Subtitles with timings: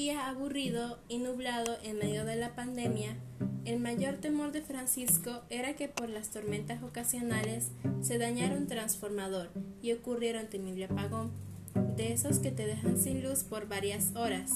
[0.00, 3.18] día aburrido y nublado en medio de la pandemia,
[3.66, 9.50] el mayor temor de Francisco era que por las tormentas ocasionales se dañara un transformador
[9.82, 11.32] y ocurriera un temible apagón,
[11.98, 14.52] de esos que te dejan sin luz por varias horas.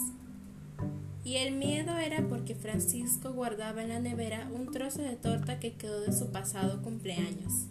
[1.24, 5.74] Y el miedo era porque Francisco guardaba en la nevera un trozo de torta que
[5.74, 7.66] quedó de su pasado cumpleaños.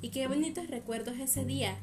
[0.00, 1.76] Y qué bonitos recuerdos ese día,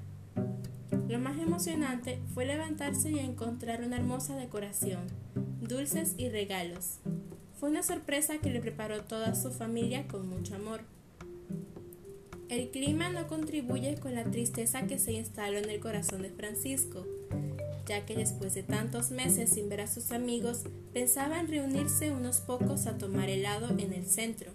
[0.92, 5.07] lo más emocionante fue levantarse y encontrar una hermosa decoración,
[5.62, 7.00] dulces y regalos.
[7.60, 10.82] Fue una sorpresa que le preparó toda su familia con mucho amor.
[12.48, 17.06] El clima no contribuye con la tristeza que se instaló en el corazón de Francisco,
[17.86, 22.40] ya que después de tantos meses sin ver a sus amigos, pensaba en reunirse unos
[22.40, 24.51] pocos a tomar helado en el centro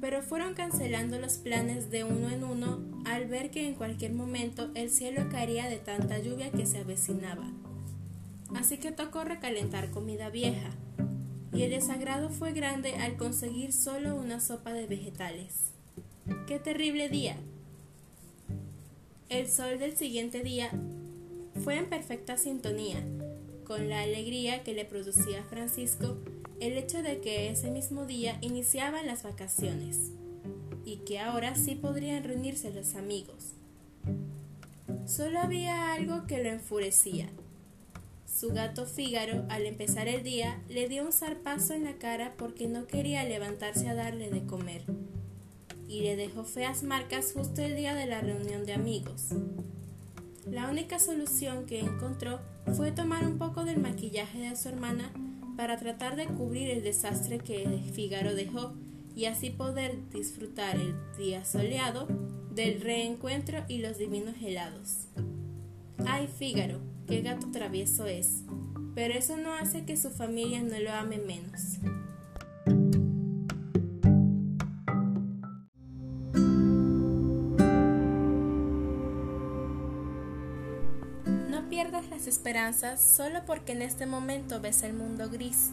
[0.00, 4.70] pero fueron cancelando los planes de uno en uno al ver que en cualquier momento
[4.74, 7.50] el cielo caería de tanta lluvia que se avecinaba.
[8.54, 10.70] Así que tocó recalentar comida vieja,
[11.52, 15.72] y el desagrado fue grande al conseguir solo una sopa de vegetales.
[16.46, 17.36] ¡Qué terrible día!
[19.28, 20.70] El sol del siguiente día
[21.62, 23.04] fue en perfecta sintonía
[23.64, 26.16] con la alegría que le producía Francisco
[26.60, 30.12] el hecho de que ese mismo día iniciaban las vacaciones
[30.84, 33.54] y que ahora sí podrían reunirse los amigos.
[35.06, 37.28] Solo había algo que lo enfurecía.
[38.26, 42.68] Su gato Fígaro, al empezar el día, le dio un zarpazo en la cara porque
[42.68, 44.84] no quería levantarse a darle de comer,
[45.88, 49.28] y le dejó feas marcas justo el día de la reunión de amigos.
[50.48, 52.40] La única solución que encontró
[52.76, 55.10] fue tomar un poco del maquillaje de su hermana
[55.60, 58.72] para tratar de cubrir el desastre que Figaro dejó
[59.14, 62.08] y así poder disfrutar el día soleado
[62.50, 65.08] del reencuentro y los divinos helados.
[66.06, 68.42] Ay, Fígaro, qué gato travieso es,
[68.94, 71.76] pero eso no hace que su familia no lo ame menos.
[81.68, 85.70] Pierdas las esperanzas solo porque en este momento ves el mundo gris.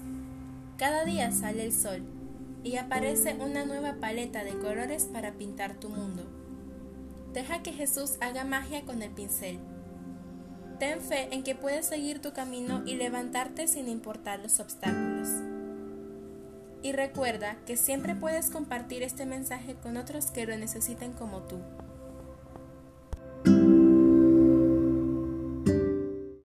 [0.77, 2.01] Cada día sale el sol
[2.63, 6.23] y aparece una nueva paleta de colores para pintar tu mundo.
[7.33, 9.59] Deja que Jesús haga magia con el pincel.
[10.79, 15.29] Ten fe en que puedes seguir tu camino y levantarte sin importar los obstáculos.
[16.83, 21.59] Y recuerda que siempre puedes compartir este mensaje con otros que lo necesiten como tú.